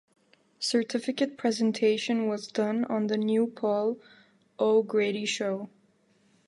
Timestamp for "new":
3.17-3.45